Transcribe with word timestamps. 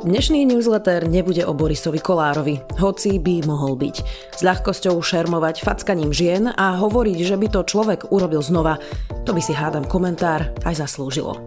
Dnešný 0.00 0.48
newsletter 0.48 1.04
nebude 1.04 1.44
o 1.44 1.52
Borisovi 1.52 2.00
Kolárovi, 2.00 2.56
hoci 2.80 3.20
by 3.20 3.44
mohol 3.44 3.76
byť. 3.76 3.96
S 4.32 4.40
ľahkosťou 4.40 4.96
šermovať 4.96 5.60
fackaním 5.60 6.08
žien 6.08 6.48
a 6.56 6.80
hovoriť, 6.80 7.18
že 7.20 7.36
by 7.36 7.46
to 7.52 7.68
človek 7.68 8.08
urobil 8.08 8.40
znova, 8.40 8.80
to 9.28 9.36
by 9.36 9.44
si 9.44 9.52
hádam 9.52 9.84
komentár 9.84 10.56
aj 10.64 10.80
zaslúžilo. 10.80 11.44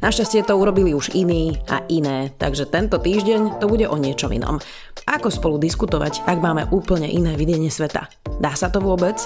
Našťastie 0.00 0.48
to 0.48 0.56
urobili 0.56 0.96
už 0.96 1.12
iní 1.12 1.60
a 1.68 1.84
iné, 1.92 2.32
takže 2.40 2.72
tento 2.72 2.96
týždeň 2.96 3.60
to 3.60 3.68
bude 3.68 3.84
o 3.84 4.00
niečom 4.00 4.32
inom. 4.32 4.56
Ako 5.04 5.28
spolu 5.28 5.60
diskutovať, 5.60 6.24
ak 6.24 6.40
máme 6.40 6.72
úplne 6.72 7.04
iné 7.04 7.36
videnie 7.36 7.68
sveta? 7.68 8.08
Dá 8.40 8.56
sa 8.56 8.72
to 8.72 8.80
vôbec? 8.80 9.20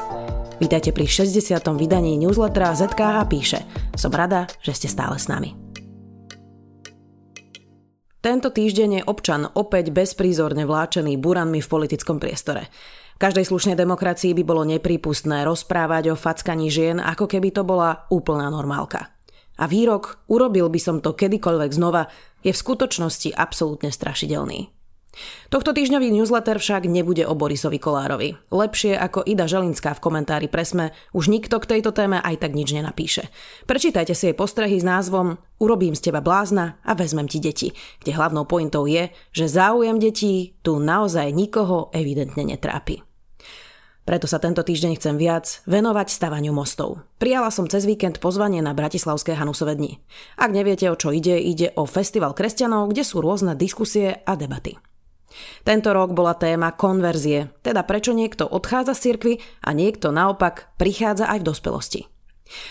Vítajte 0.58 0.90
pri 0.90 1.06
60. 1.06 1.62
vydaní 1.78 2.18
newslettera 2.18 2.74
ZKH 2.74 3.16
píše. 3.30 3.62
Som 3.94 4.10
rada, 4.10 4.50
že 4.66 4.74
ste 4.74 4.90
stále 4.90 5.14
s 5.14 5.30
nami. 5.30 5.63
Tento 8.24 8.48
týždeň 8.48 8.90
je 8.96 9.02
občan 9.04 9.52
opäť 9.52 9.92
bezprízorne 9.92 10.64
vláčený 10.64 11.20
buranmi 11.20 11.60
v 11.60 11.68
politickom 11.68 12.16
priestore. 12.16 12.72
V 13.14 13.18
každej 13.20 13.44
slušnej 13.44 13.76
demokracii 13.76 14.32
by 14.32 14.42
bolo 14.48 14.64
neprípustné 14.64 15.44
rozprávať 15.44 16.16
o 16.16 16.16
fackaní 16.16 16.72
žien, 16.72 17.04
ako 17.04 17.28
keby 17.28 17.52
to 17.52 17.68
bola 17.68 18.08
úplná 18.08 18.48
normálka. 18.48 19.12
A 19.60 19.68
výrok, 19.68 20.24
urobil 20.32 20.72
by 20.72 20.80
som 20.80 20.96
to 21.04 21.12
kedykoľvek 21.12 21.70
znova, 21.76 22.08
je 22.40 22.50
v 22.50 22.62
skutočnosti 22.64 23.28
absolútne 23.36 23.92
strašidelný. 23.92 24.73
Tohto 25.48 25.70
týždňový 25.70 26.10
newsletter 26.10 26.58
však 26.58 26.90
nebude 26.90 27.22
o 27.26 27.34
Borisovi 27.38 27.78
Kolárovi. 27.78 28.34
Lepšie 28.50 28.98
ako 28.98 29.22
Ida 29.22 29.46
Želinská 29.46 29.94
v 29.94 30.02
komentári 30.02 30.46
Presme 30.50 30.90
už 31.14 31.30
nikto 31.30 31.62
k 31.62 31.78
tejto 31.78 31.94
téme 31.94 32.18
aj 32.18 32.42
tak 32.42 32.52
nič 32.52 32.74
nenapíše. 32.74 33.30
Prečítajte 33.64 34.12
si 34.12 34.30
jej 34.30 34.36
postrehy 34.36 34.76
s 34.78 34.86
názvom 34.86 35.38
Urobím 35.62 35.94
z 35.94 36.10
teba 36.10 36.18
blázna 36.18 36.82
a 36.82 36.98
vezmem 36.98 37.30
ti 37.30 37.38
deti, 37.38 37.70
kde 38.02 38.18
hlavnou 38.18 38.42
pointou 38.44 38.90
je, 38.90 39.14
že 39.30 39.46
záujem 39.46 40.02
detí 40.02 40.58
tu 40.66 40.82
naozaj 40.82 41.30
nikoho 41.30 41.94
evidentne 41.94 42.42
netrápi. 42.42 43.06
Preto 44.04 44.28
sa 44.28 44.36
tento 44.36 44.60
týždeň 44.60 45.00
chcem 45.00 45.16
viac 45.16 45.64
venovať 45.64 46.12
stavaniu 46.12 46.52
mostov. 46.52 47.00
Prijala 47.16 47.48
som 47.48 47.64
cez 47.64 47.88
víkend 47.88 48.20
pozvanie 48.20 48.60
na 48.60 48.76
Bratislavské 48.76 49.32
Hanusové 49.32 49.80
dni. 49.80 49.96
Ak 50.36 50.52
neviete, 50.52 50.92
o 50.92 50.98
čo 50.98 51.08
ide, 51.08 51.40
ide 51.40 51.72
o 51.72 51.88
festival 51.88 52.36
kresťanov, 52.36 52.92
kde 52.92 53.00
sú 53.00 53.24
rôzne 53.24 53.56
diskusie 53.56 54.20
a 54.28 54.36
debaty. 54.36 54.76
Tento 55.66 55.90
rok 55.90 56.12
bola 56.12 56.38
téma 56.38 56.74
konverzie, 56.74 57.50
teda 57.64 57.82
prečo 57.82 58.14
niekto 58.14 58.46
odchádza 58.46 58.94
z 58.94 59.02
cirkvy 59.10 59.34
a 59.64 59.70
niekto 59.74 60.14
naopak 60.14 60.74
prichádza 60.78 61.26
aj 61.30 61.38
v 61.42 61.48
dospelosti. 61.48 62.02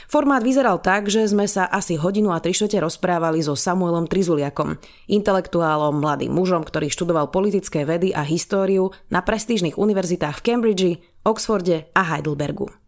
Formát 0.05 0.45
vyzeral 0.45 0.77
tak, 0.79 1.09
že 1.09 1.25
sme 1.25 1.49
sa 1.49 1.65
asi 1.65 1.97
hodinu 1.97 2.29
a 2.29 2.37
tri 2.37 2.53
rozprávali 2.53 3.41
so 3.41 3.57
Samuelom 3.57 4.05
Trizuliakom, 4.05 4.77
intelektuálom, 5.09 5.97
mladým 5.97 6.29
mužom, 6.29 6.61
ktorý 6.61 6.93
študoval 6.93 7.33
politické 7.33 7.81
vedy 7.81 8.13
a 8.13 8.21
históriu 8.21 8.93
na 9.09 9.25
prestížnych 9.25 9.81
univerzitách 9.81 10.39
v 10.39 10.45
Cambridge, 10.45 10.91
Oxforde 11.25 11.89
a 11.97 12.01
Heidelbergu. 12.05 12.82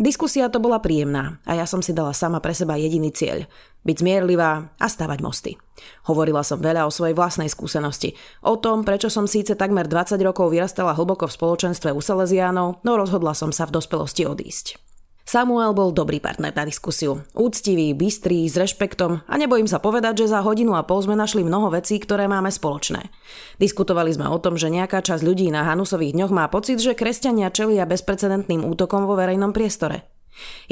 Diskusia 0.00 0.48
to 0.48 0.64
bola 0.64 0.80
príjemná 0.80 1.44
a 1.44 1.60
ja 1.60 1.68
som 1.68 1.84
si 1.84 1.92
dala 1.92 2.16
sama 2.16 2.40
pre 2.40 2.56
seba 2.56 2.80
jediný 2.80 3.12
cieľ– 3.12 3.44
byť 3.84 3.96
zmierlivá 4.00 4.76
a 4.76 4.86
stavať 4.88 5.18
mosty. 5.24 5.56
Hovorila 6.04 6.44
som 6.44 6.60
veľa 6.60 6.84
o 6.84 6.92
svojej 6.92 7.16
vlastnej 7.16 7.48
skúsenosti, 7.48 8.12
o 8.44 8.60
tom, 8.60 8.84
prečo 8.84 9.08
som 9.08 9.24
síce 9.24 9.56
takmer 9.56 9.88
20 9.88 10.20
rokov 10.20 10.52
vyrastala 10.52 10.92
hlboko 10.92 11.24
v 11.24 11.36
spoločenstve 11.36 11.92
u 11.96 12.00
Salesiánov, 12.04 12.84
no 12.84 12.92
rozhodla 13.00 13.32
som 13.32 13.52
sa 13.52 13.64
v 13.64 13.80
dospelosti 13.80 14.28
odísť. 14.28 14.89
Samuel 15.24 15.76
bol 15.76 15.94
dobrý 15.94 16.18
partner 16.18 16.50
na 16.50 16.66
diskusiu. 16.66 17.22
Úctivý, 17.38 17.94
bystrý, 17.94 18.48
s 18.50 18.58
rešpektom 18.58 19.22
a 19.28 19.34
nebojím 19.38 19.70
sa 19.70 19.78
povedať, 19.78 20.26
že 20.26 20.32
za 20.34 20.42
hodinu 20.42 20.74
a 20.74 20.82
pol 20.82 21.04
sme 21.04 21.14
našli 21.14 21.46
mnoho 21.46 21.70
vecí, 21.70 22.02
ktoré 22.02 22.26
máme 22.26 22.50
spoločné. 22.50 23.06
Diskutovali 23.62 24.10
sme 24.10 24.26
o 24.26 24.40
tom, 24.42 24.58
že 24.58 24.72
nejaká 24.72 25.04
časť 25.04 25.22
ľudí 25.22 25.52
na 25.54 25.62
Hanusových 25.68 26.16
dňoch 26.18 26.32
má 26.34 26.50
pocit, 26.50 26.82
že 26.82 26.98
kresťania 26.98 27.54
čelia 27.54 27.86
bezprecedentným 27.86 28.66
útokom 28.66 29.06
vo 29.06 29.14
verejnom 29.14 29.54
priestore. 29.54 30.08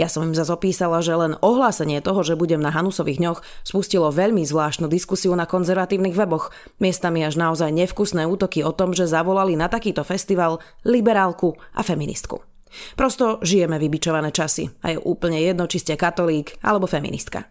Ja 0.00 0.08
som 0.08 0.24
im 0.24 0.34
zase 0.34 0.54
opísala, 0.54 1.04
že 1.04 1.12
len 1.12 1.36
ohlásenie 1.38 2.00
toho, 2.00 2.24
že 2.24 2.38
budem 2.38 2.62
na 2.62 2.72
Hanusových 2.72 3.20
dňoch, 3.20 3.38
spustilo 3.66 4.08
veľmi 4.08 4.46
zvláštnu 4.46 4.88
diskusiu 4.88 5.34
na 5.36 5.44
konzervatívnych 5.44 6.16
weboch, 6.16 6.54
miestami 6.80 7.26
až 7.26 7.36
naozaj 7.36 7.74
nevkusné 7.74 8.24
útoky 8.24 8.64
o 8.64 8.72
tom, 8.72 8.96
že 8.96 9.10
zavolali 9.10 9.58
na 9.58 9.68
takýto 9.68 10.06
festival 10.06 10.62
liberálku 10.86 11.58
a 11.76 11.84
feministku. 11.84 12.47
Prosto 12.94 13.40
žijeme 13.40 13.76
vybičované 13.76 14.32
časy 14.32 14.68
a 14.84 14.94
je 14.94 14.98
úplne 15.00 15.40
jedno, 15.40 15.68
či 15.68 15.80
ste 15.82 16.00
katolík 16.00 16.60
alebo 16.62 16.88
feministka. 16.88 17.48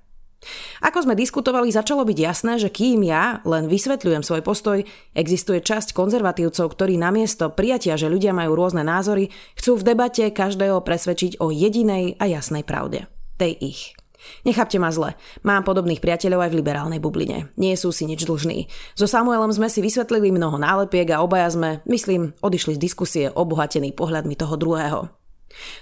Ako 0.85 1.03
sme 1.03 1.17
diskutovali, 1.17 1.73
začalo 1.73 2.05
byť 2.05 2.17
jasné, 2.17 2.53
že 2.61 2.69
kým 2.69 3.01
ja 3.01 3.41
len 3.43 3.65
vysvetľujem 3.65 4.21
svoj 4.21 4.41
postoj, 4.45 4.85
existuje 5.17 5.59
časť 5.59 5.97
konzervatívcov, 5.97 6.77
ktorí 6.77 6.95
namiesto 6.95 7.49
prijatia, 7.49 7.97
že 7.97 8.07
ľudia 8.07 8.37
majú 8.37 8.53
rôzne 8.53 8.85
názory, 8.85 9.33
chcú 9.57 9.81
v 9.81 9.87
debate 9.93 10.29
každého 10.29 10.85
presvedčiť 10.85 11.41
o 11.41 11.49
jedinej 11.49 12.21
a 12.21 12.29
jasnej 12.29 12.61
pravde. 12.61 13.09
Tej 13.41 13.53
ich. 13.59 13.81
Nechápte 14.43 14.77
ma 14.81 14.89
zle, 14.89 15.13
mám 15.45 15.61
podobných 15.63 16.01
priateľov 16.01 16.47
aj 16.47 16.51
v 16.53 16.59
liberálnej 16.59 16.99
bubline. 17.01 17.53
Nie 17.57 17.77
sú 17.77 17.93
si 17.93 18.09
nič 18.09 18.25
dlžní. 18.25 18.69
So 18.97 19.05
Samuelom 19.05 19.53
sme 19.53 19.69
si 19.69 19.81
vysvetlili 19.81 20.33
mnoho 20.33 20.57
nálepiek 20.57 21.09
a 21.13 21.21
obaja 21.21 21.53
sme, 21.53 21.85
myslím, 21.85 22.33
odišli 22.41 22.75
z 22.75 22.83
diskusie 22.83 23.25
obohatený 23.29 23.93
pohľadmi 23.93 24.35
toho 24.37 24.55
druhého. 24.57 25.01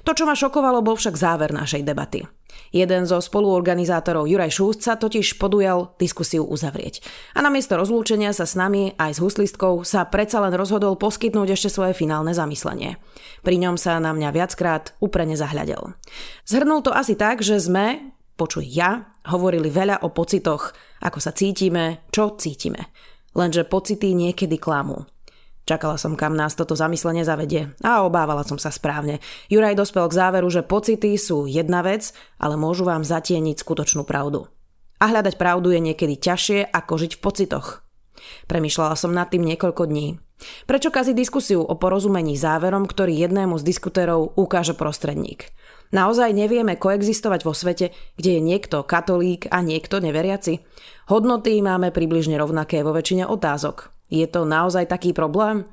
To, 0.07 0.11
čo 0.15 0.23
ma 0.23 0.37
šokovalo, 0.37 0.79
bol 0.85 0.95
však 0.95 1.19
záver 1.19 1.51
našej 1.51 1.83
debaty. 1.83 2.23
Jeden 2.71 3.03
zo 3.07 3.19
spoluorganizátorov 3.19 4.27
Juraj 4.27 4.51
Šúst 4.55 4.79
sa 4.83 4.95
totiž 4.95 5.35
podujal 5.39 5.95
diskusiu 5.99 6.47
uzavrieť. 6.47 7.03
A 7.35 7.43
namiesto 7.43 7.75
rozlúčenia 7.75 8.31
sa 8.31 8.47
s 8.47 8.55
nami 8.55 8.95
aj 8.95 9.19
s 9.19 9.19
huslistkou 9.19 9.83
sa 9.83 10.07
predsa 10.07 10.39
len 10.39 10.55
rozhodol 10.55 10.95
poskytnúť 10.95 11.55
ešte 11.55 11.69
svoje 11.71 11.91
finálne 11.95 12.31
zamyslenie. 12.31 12.95
Pri 13.43 13.55
ňom 13.59 13.75
sa 13.75 13.99
na 13.99 14.15
mňa 14.15 14.29
viackrát 14.31 14.95
úprene 15.03 15.35
zahľadel. 15.35 15.95
Zhrnul 16.47 16.83
to 16.83 16.91
asi 16.95 17.19
tak, 17.19 17.43
že 17.43 17.59
sme, 17.59 18.14
počuj 18.35 18.67
ja, 18.67 19.15
hovorili 19.31 19.71
veľa 19.71 20.03
o 20.03 20.11
pocitoch, 20.11 20.75
ako 21.01 21.19
sa 21.19 21.31
cítime, 21.31 22.05
čo 22.11 22.35
cítime. 22.35 22.91
Lenže 23.35 23.67
pocity 23.67 24.15
niekedy 24.15 24.55
klamú. 24.55 25.03
Čakala 25.65 25.97
som, 25.97 26.13
kam 26.13 26.37
nás 26.37 26.53
toto 26.53 26.77
zamyslenie 26.77 27.25
zavedie 27.25 27.73
a 27.81 28.05
obávala 28.05 28.45
som 28.45 28.61
sa 28.61 28.69
správne. 28.69 29.17
Juraj 29.49 29.73
dospel 29.73 30.05
k 30.05 30.17
záveru, 30.21 30.45
že 30.53 30.61
pocity 30.61 31.17
sú 31.17 31.49
jedna 31.49 31.81
vec, 31.81 32.13
ale 32.37 32.53
môžu 32.53 32.85
vám 32.85 33.01
zatieniť 33.01 33.57
skutočnú 33.65 34.05
pravdu. 34.05 34.45
A 35.01 35.09
hľadať 35.09 35.41
pravdu 35.41 35.73
je 35.73 35.81
niekedy 35.81 36.21
ťažšie 36.21 36.69
ako 36.69 36.93
žiť 37.01 37.11
v 37.17 37.23
pocitoch. 37.23 37.67
Premýšľala 38.45 38.93
som 38.93 39.11
nad 39.11 39.27
tým 39.33 39.41
niekoľko 39.41 39.89
dní. 39.89 40.21
Prečo 40.69 40.93
kazi 40.93 41.17
diskusiu 41.17 41.65
o 41.65 41.73
porozumení 41.75 42.37
záverom, 42.37 42.85
ktorý 42.85 43.17
jednému 43.25 43.57
z 43.57 43.63
diskutérov 43.65 44.37
ukáže 44.37 44.77
prostredník? 44.77 45.49
Naozaj 45.93 46.33
nevieme 46.33 46.79
koexistovať 46.79 47.41
vo 47.45 47.53
svete, 47.53 47.93
kde 48.17 48.37
je 48.37 48.41
niekto 48.41 48.81
katolík 48.81 49.45
a 49.53 49.61
niekto 49.61 50.01
neveriaci? 50.01 50.65
Hodnoty 51.11 51.61
máme 51.61 51.93
približne 51.93 52.39
rovnaké 52.41 52.81
vo 52.81 52.95
väčšine 52.95 53.29
otázok. 53.29 53.93
Je 54.09 54.25
to 54.25 54.45
naozaj 54.45 54.89
taký 54.89 55.13
problém? 55.13 55.65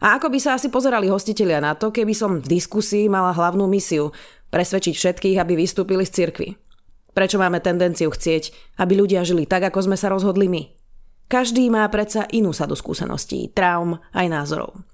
A 0.00 0.16
ako 0.16 0.32
by 0.32 0.38
sa 0.40 0.56
asi 0.56 0.72
pozerali 0.72 1.12
hostitelia 1.12 1.60
na 1.60 1.76
to, 1.76 1.92
keby 1.92 2.16
som 2.16 2.40
v 2.40 2.56
diskusii 2.58 3.06
mala 3.12 3.36
hlavnú 3.36 3.68
misiu 3.68 4.16
presvedčiť 4.48 4.94
všetkých, 4.96 5.36
aby 5.36 5.54
vystúpili 5.54 6.08
z 6.08 6.24
cirkvy? 6.24 6.48
Prečo 7.12 7.36
máme 7.36 7.60
tendenciu 7.60 8.08
chcieť, 8.08 8.76
aby 8.80 8.96
ľudia 8.96 9.26
žili 9.26 9.44
tak, 9.44 9.68
ako 9.68 9.90
sme 9.90 9.96
sa 10.00 10.08
rozhodli 10.08 10.48
my? 10.48 10.62
Každý 11.30 11.70
má 11.70 11.86
predsa 11.92 12.26
inú 12.34 12.50
sadu 12.50 12.74
skúseností, 12.74 13.54
traum 13.54 14.00
aj 14.10 14.26
názorov. 14.26 14.89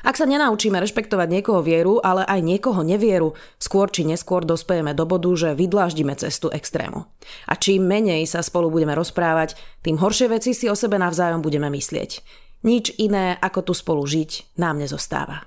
Ak 0.00 0.16
sa 0.16 0.24
nenaučíme 0.24 0.80
rešpektovať 0.80 1.28
niekoho 1.28 1.60
vieru, 1.60 2.00
ale 2.00 2.24
aj 2.24 2.40
niekoho 2.40 2.80
nevieru, 2.80 3.36
skôr 3.60 3.92
či 3.92 4.08
neskôr 4.08 4.48
dospejeme 4.48 4.96
do 4.96 5.04
bodu, 5.04 5.28
že 5.36 5.52
vydláždime 5.52 6.16
cestu 6.16 6.48
extrému. 6.48 7.04
A 7.44 7.52
čím 7.52 7.84
menej 7.84 8.24
sa 8.24 8.40
spolu 8.40 8.72
budeme 8.72 8.96
rozprávať, 8.96 9.60
tým 9.84 10.00
horšie 10.00 10.32
veci 10.32 10.56
si 10.56 10.72
o 10.72 10.76
sebe 10.76 10.96
navzájom 10.96 11.44
budeme 11.44 11.68
myslieť. 11.68 12.24
Nič 12.64 12.96
iné, 12.96 13.36
ako 13.38 13.70
tu 13.70 13.72
spolu 13.76 14.02
žiť, 14.08 14.56
nám 14.56 14.80
nezostáva. 14.80 15.44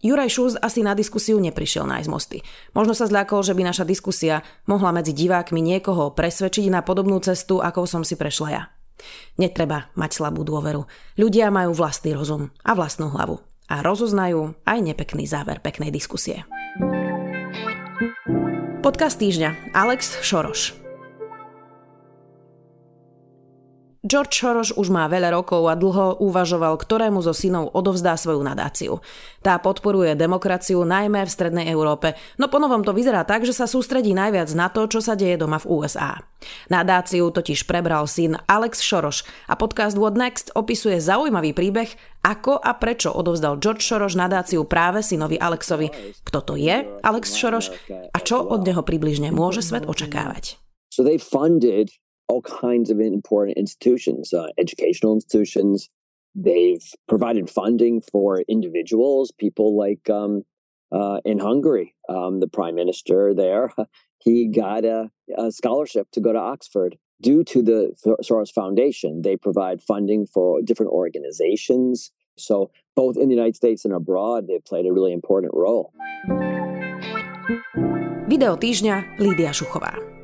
Juraj 0.00 0.30
Šúz 0.32 0.52
asi 0.56 0.80
na 0.80 0.96
diskusiu 0.96 1.36
neprišiel 1.36 1.84
nájsť 1.84 2.08
mosty. 2.08 2.40
Možno 2.72 2.96
sa 2.96 3.04
zľakol, 3.04 3.44
že 3.44 3.52
by 3.52 3.62
naša 3.66 3.84
diskusia 3.84 4.40
mohla 4.64 4.94
medzi 4.94 5.12
divákmi 5.12 5.60
niekoho 5.60 6.16
presvedčiť 6.16 6.72
na 6.72 6.80
podobnú 6.80 7.20
cestu, 7.20 7.60
ako 7.60 7.84
som 7.84 8.02
si 8.06 8.16
prešla 8.16 8.48
ja. 8.48 8.62
Netreba 9.36 9.92
mať 9.94 10.10
slabú 10.18 10.42
dôveru. 10.42 10.88
Ľudia 11.20 11.52
majú 11.52 11.76
vlastný 11.76 12.16
rozum 12.16 12.50
a 12.64 12.72
vlastnú 12.74 13.12
hlavu. 13.12 13.38
A 13.68 13.84
rozoznajú 13.84 14.56
aj 14.64 14.78
nepekný 14.80 15.28
záver 15.28 15.60
peknej 15.60 15.92
diskusie. 15.92 16.48
Podcast 18.80 19.20
týždňa. 19.20 19.76
Alex 19.76 20.24
Šoroš. 20.24 20.87
George 24.06 24.30
Soros 24.30 24.70
už 24.70 24.94
má 24.94 25.10
veľa 25.10 25.34
rokov 25.34 25.66
a 25.66 25.74
dlho 25.74 26.22
uvažoval, 26.22 26.78
ktorému 26.78 27.18
zo 27.18 27.34
synov 27.34 27.74
odovzdá 27.74 28.14
svoju 28.14 28.46
nadáciu. 28.46 29.02
Tá 29.42 29.58
podporuje 29.58 30.14
demokraciu 30.14 30.86
najmä 30.86 31.26
v 31.26 31.34
Strednej 31.34 31.66
Európe, 31.66 32.14
no 32.38 32.46
ponovom 32.46 32.86
to 32.86 32.94
vyzerá 32.94 33.26
tak, 33.26 33.42
že 33.42 33.50
sa 33.50 33.66
sústredí 33.66 34.14
najviac 34.14 34.54
na 34.54 34.70
to, 34.70 34.86
čo 34.86 35.02
sa 35.02 35.18
deje 35.18 35.34
doma 35.34 35.58
v 35.58 35.66
USA. 35.66 36.14
Nadáciu 36.70 37.34
totiž 37.34 37.66
prebral 37.66 38.06
syn 38.06 38.38
Alex 38.46 38.78
Soros 38.78 39.26
a 39.50 39.58
podcast 39.58 39.98
What 39.98 40.14
Next 40.14 40.54
opisuje 40.54 41.02
zaujímavý 41.02 41.50
príbeh, 41.50 41.90
ako 42.22 42.54
a 42.54 42.78
prečo 42.78 43.10
odovzdal 43.10 43.58
George 43.58 43.82
Soros 43.82 44.14
nadáciu 44.14 44.62
práve 44.62 45.02
synovi 45.02 45.42
Alexovi. 45.42 45.90
Kto 46.22 46.38
to 46.46 46.54
je 46.54 46.86
Alex 47.02 47.34
Soros 47.34 47.74
a 47.90 48.18
čo 48.22 48.46
od 48.46 48.62
neho 48.62 48.86
približne 48.86 49.34
môže 49.34 49.58
svet 49.58 49.90
očakávať. 49.90 50.54
So 50.94 51.02
they 51.02 51.18
funded 51.18 51.90
all 52.28 52.42
kinds 52.42 52.90
of 52.90 53.00
important 53.00 53.56
institutions, 53.56 54.32
uh, 54.32 54.48
educational 54.58 55.14
institutions. 55.14 55.88
They've 56.34 56.84
provided 57.08 57.50
funding 57.50 58.02
for 58.02 58.42
individuals, 58.48 59.32
people 59.32 59.76
like 59.76 60.08
um, 60.10 60.44
uh, 60.92 61.20
in 61.24 61.38
Hungary, 61.38 61.94
um, 62.08 62.40
the 62.40 62.48
prime 62.48 62.74
minister 62.74 63.34
there, 63.34 63.70
he 64.18 64.48
got 64.48 64.84
a, 64.84 65.10
a, 65.36 65.50
scholarship 65.52 66.08
to 66.12 66.20
go 66.20 66.32
to 66.32 66.38
Oxford 66.38 66.96
due 67.20 67.44
to 67.44 67.62
the 67.62 67.92
Soros 68.22 68.52
Foundation. 68.52 69.22
They 69.22 69.36
provide 69.36 69.82
funding 69.82 70.26
for 70.26 70.62
different 70.62 70.92
organizations. 70.92 72.10
So, 72.36 72.70
both 72.94 73.16
in 73.16 73.28
the 73.28 73.34
United 73.34 73.56
States 73.56 73.84
and 73.84 73.94
abroad, 73.94 74.46
they've 74.46 74.64
played 74.64 74.86
a 74.86 74.92
really 74.92 75.12
important 75.12 75.52
role. 75.54 75.92
Video 78.28 78.56
týždňa 78.56 79.18
Lídia 79.18 79.50
Šuchová. 79.50 80.17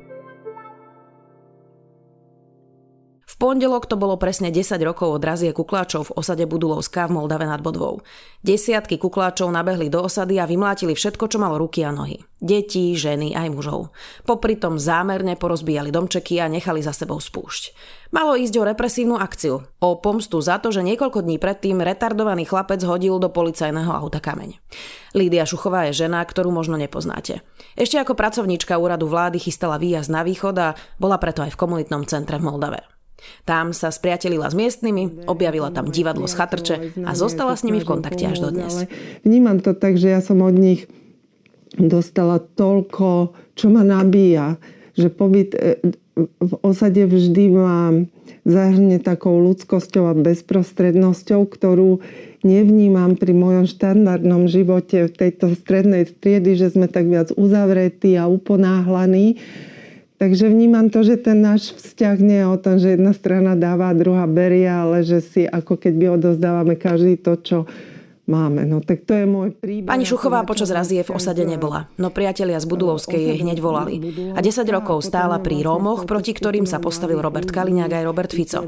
Pondelok 3.45 3.85
to 3.85 3.93
bolo 3.93 4.17
presne 4.17 4.49
10 4.49 4.81
rokov 4.81 5.21
od 5.21 5.21
razie 5.21 5.53
kukláčov 5.53 6.09
v 6.09 6.15
osade 6.17 6.49
Budulovská 6.49 7.05
v 7.05 7.21
Moldave 7.21 7.45
nad 7.45 7.61
Bodvou. 7.61 8.01
Desiatky 8.41 8.97
kukláčov 8.97 9.53
nabehli 9.53 9.85
do 9.85 10.01
osady 10.01 10.41
a 10.41 10.49
vymlátili 10.49 10.97
všetko, 10.97 11.29
čo 11.29 11.37
malo 11.37 11.61
ruky 11.61 11.85
a 11.85 11.93
nohy. 11.93 12.17
Deti, 12.41 12.97
ženy 12.97 13.37
aj 13.37 13.53
mužov. 13.53 13.93
Popri 14.25 14.57
tom 14.57 14.81
zámerne 14.81 15.37
porozbíjali 15.37 15.93
domčeky 15.93 16.41
a 16.41 16.49
nechali 16.49 16.81
za 16.81 16.89
sebou 16.89 17.21
spúšť. 17.21 17.77
Malo 18.17 18.33
ísť 18.33 18.57
o 18.57 18.65
represívnu 18.65 19.13
akciu, 19.13 19.61
o 19.61 19.89
pomstu 20.01 20.41
za 20.41 20.57
to, 20.57 20.73
že 20.73 20.81
niekoľko 20.81 21.21
dní 21.21 21.37
predtým 21.37 21.85
retardovaný 21.85 22.49
chlapec 22.49 22.81
hodil 22.81 23.21
do 23.21 23.29
policajného 23.29 23.93
auta 23.93 24.17
kameň. 24.25 24.57
Lídia 25.13 25.45
Šuchová 25.45 25.85
je 25.93 26.01
žena, 26.01 26.25
ktorú 26.25 26.49
možno 26.49 26.81
nepoznáte. 26.81 27.45
Ešte 27.77 28.01
ako 28.01 28.17
pracovníčka 28.17 28.73
úradu 28.81 29.05
vlády 29.05 29.37
chystala 29.37 29.77
výjazd 29.77 30.09
na 30.09 30.25
východ 30.25 30.55
a 30.57 30.73
bola 30.97 31.21
preto 31.21 31.45
aj 31.45 31.53
v 31.53 31.61
komunitnom 31.61 32.09
centre 32.09 32.41
v 32.41 32.49
Moldave. 32.49 32.94
Tam 33.45 33.71
sa 33.71 33.89
spriatelila 33.89 34.49
s 34.51 34.55
miestnymi, 34.57 35.25
objavila 35.29 35.71
tam 35.71 35.89
divadlo 35.89 36.27
z 36.27 36.33
chatrče 36.35 36.75
a 37.05 37.11
zostala 37.17 37.55
s 37.55 37.63
nimi 37.63 37.81
v 37.81 37.87
kontakte 37.87 38.27
až 38.27 38.43
dodnes. 38.43 38.85
Vnímam 39.25 39.61
to 39.61 39.73
tak, 39.73 39.97
že 39.97 40.11
ja 40.11 40.21
som 40.21 40.41
od 40.43 40.55
nich 40.55 40.89
dostala 41.75 42.39
toľko, 42.39 43.35
čo 43.55 43.67
ma 43.71 43.83
nabíja, 43.83 44.59
že 44.95 45.11
pobyt 45.11 45.55
e, 45.55 45.79
v 46.39 46.53
osade 46.63 47.03
vždy 47.03 47.43
ma 47.51 47.91
zahrne 48.47 49.03
takou 49.03 49.35
ľudskosťou 49.43 50.07
a 50.07 50.13
bezprostrednosťou, 50.15 51.43
ktorú 51.43 51.99
nevnímam 52.45 53.19
pri 53.19 53.35
mojom 53.35 53.65
štandardnom 53.67 54.47
živote 54.47 55.11
v 55.11 55.11
tejto 55.11 55.57
strednej 55.59 56.07
striedy, 56.07 56.55
že 56.55 56.71
sme 56.71 56.87
tak 56.87 57.11
viac 57.11 57.35
uzavretí 57.35 58.15
a 58.15 58.31
uponáhlaní 58.31 59.41
Takže 60.15 60.47
vnímam 60.47 60.87
to, 60.87 61.03
že 61.03 61.19
ten 61.19 61.43
náš 61.43 61.75
vzťah 61.75 62.17
nie 62.23 62.39
je 62.39 62.47
o 62.47 62.57
tom, 62.57 62.75
že 62.79 62.95
jedna 62.95 63.11
strana 63.11 63.51
dáva, 63.51 63.91
druhá 63.91 64.23
berie, 64.23 64.63
ale 64.63 65.03
že 65.03 65.19
si 65.19 65.43
ako 65.43 65.75
keby 65.75 66.15
odozdávame 66.15 66.79
každý 66.79 67.19
to, 67.19 67.35
čo 67.35 67.57
máme. 68.25 68.65
No 68.65 68.81
tak 68.81 69.05
to 69.05 69.13
je 69.13 69.25
môj 69.25 69.53
príbeh. 69.55 69.89
Pani 69.89 70.05
Šuchová 70.05 70.41
počas 70.43 70.69
razie 70.73 71.05
v 71.05 71.13
osade 71.13 71.45
nebola, 71.45 71.89
no 72.01 72.09
priatelia 72.09 72.57
z 72.57 72.65
Budulovskej 72.65 73.21
jej 73.21 73.37
hneď 73.45 73.57
volali. 73.61 74.01
A 74.33 74.39
10 74.41 74.65
rokov 74.73 75.05
stála 75.05 75.37
pri 75.41 75.61
Rómoch, 75.61 76.09
proti 76.09 76.33
ktorým 76.33 76.65
sa 76.65 76.81
postavil 76.81 77.21
Robert 77.21 77.49
Kaliňák 77.53 77.91
aj 78.01 78.03
Robert 78.03 78.31
Fico. 78.33 78.65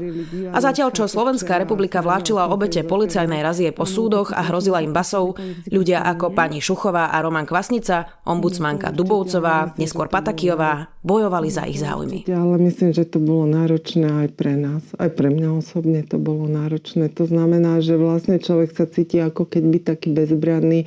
A 0.54 0.58
zatiaľ, 0.62 0.94
čo 0.94 1.10
Slovenská 1.10 1.58
republika 1.58 1.98
vláčila 1.98 2.48
obete 2.48 2.86
policajnej 2.86 3.42
razie 3.42 3.74
po 3.74 3.84
súdoch 3.84 4.30
a 4.30 4.46
hrozila 4.46 4.78
im 4.80 4.94
basov, 4.94 5.34
ľudia 5.68 6.06
ako 6.06 6.30
pani 6.32 6.62
Šuchová 6.62 7.10
a 7.10 7.18
Roman 7.18 7.44
Kvasnica, 7.44 8.22
ombudsmanka 8.24 8.94
Dubovcová, 8.94 9.74
neskôr 9.74 10.06
Patakijová, 10.06 11.02
bojovali 11.02 11.48
za 11.48 11.64
ich 11.64 11.80
záujmy. 11.80 12.28
Ale 12.28 12.60
myslím, 12.68 12.92
že 12.92 13.08
to 13.08 13.18
bolo 13.18 13.48
náročné 13.48 14.28
aj 14.28 14.28
pre 14.36 14.54
nás. 14.54 14.84
Aj 15.00 15.08
pre 15.08 15.32
mňa 15.32 15.48
osobne 15.56 16.04
to 16.04 16.20
bolo 16.20 16.44
náročné. 16.44 17.08
To 17.16 17.24
znamená, 17.24 17.80
že 17.80 17.96
vlastne 17.96 18.36
človek 18.36 18.76
sa 18.76 18.84
cíti 18.84 19.16
ako 19.18 19.47
keď 19.48 19.62
byť 19.64 19.82
taký 19.82 20.08
bezbranný 20.12 20.84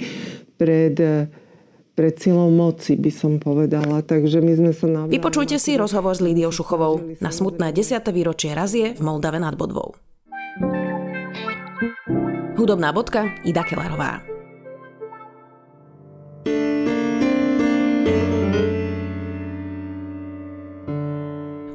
pred 0.56 0.96
pred 1.92 2.16
silou 2.18 2.50
moci, 2.50 2.96
by 2.96 3.12
som 3.12 3.38
povedala. 3.38 4.02
Takže 4.02 4.40
my 4.42 4.54
sme 4.58 4.72
sa 4.72 4.88
navzájom... 4.88 5.13
Vypočujte 5.13 5.60
si 5.60 5.75
rozhovor 5.75 6.16
s 6.16 6.24
Lídiou 6.24 6.50
Šuchovou 6.50 7.19
na 7.19 7.30
smutné 7.30 7.75
10. 7.75 8.02
výročie 8.10 8.56
razie 8.56 8.96
v 8.96 9.02
Moldave 9.04 9.38
nad 9.38 9.54
Bodvou. 9.54 9.94
Hudobná 12.58 12.90
bodka 12.90 13.30
Ida 13.46 13.62
Kellerová. 13.66 14.22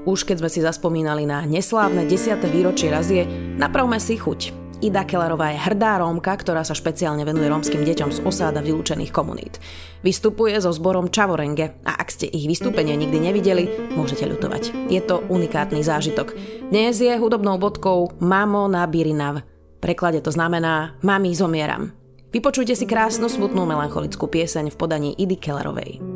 Už 0.06 0.22
keď 0.22 0.42
sme 0.42 0.50
si 0.50 0.62
zaspomínali 0.62 1.26
na 1.26 1.42
neslávne 1.42 2.06
10. 2.06 2.38
výročie 2.46 2.90
razie, 2.90 3.26
napravme 3.58 3.98
si 3.98 4.14
chuť. 4.14 4.65
Ida 4.84 5.08
Kellerová 5.08 5.56
je 5.56 5.62
hrdá 5.72 5.96
Rómka, 5.96 6.36
ktorá 6.36 6.60
sa 6.60 6.76
špeciálne 6.76 7.24
venuje 7.24 7.48
rómskym 7.48 7.80
deťom 7.80 8.10
z 8.12 8.18
osáda 8.28 8.60
vylúčených 8.60 9.08
komunít. 9.08 9.56
Vystupuje 10.04 10.52
so 10.60 10.68
zborom 10.68 11.08
Čavorenge 11.08 11.80
a 11.88 11.96
ak 11.96 12.08
ste 12.12 12.28
ich 12.28 12.44
vystúpenie 12.44 12.92
nikdy 12.92 13.16
nevideli, 13.16 13.64
môžete 13.96 14.28
ľutovať. 14.28 14.92
Je 14.92 15.00
to 15.00 15.24
unikátny 15.32 15.80
zážitok. 15.80 16.36
Dnes 16.68 17.00
je 17.00 17.08
hudobnou 17.16 17.56
bodkou 17.56 18.12
Mamo 18.20 18.68
na 18.68 18.84
Birinav. 18.84 19.40
Preklade 19.80 20.20
to 20.20 20.28
znamená 20.28 21.00
Mami 21.00 21.32
zomieram. 21.32 21.96
Vypočujte 22.28 22.76
si 22.76 22.84
krásnu 22.84 23.32
smutnú 23.32 23.64
melancholickú 23.64 24.28
pieseň 24.28 24.68
v 24.68 24.76
podaní 24.76 25.10
Idy 25.16 25.40
Kellerovej. 25.40 26.15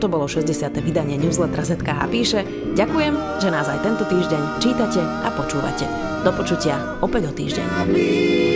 Toto 0.00 0.16
bolo 0.16 0.24
60. 0.24 0.80
vydanie 0.80 1.20
newslettera 1.20 1.60
ZKH 1.60 2.08
píše. 2.08 2.40
Ďakujem, 2.72 3.36
že 3.36 3.52
nás 3.52 3.68
aj 3.68 3.84
tento 3.84 4.08
týždeň 4.08 4.56
čítate 4.56 4.96
a 4.96 5.28
počúvate. 5.28 5.84
Do 6.24 6.32
počutia 6.32 6.96
opäť 7.04 7.28
o 7.28 7.32
týždeň. 7.36 8.49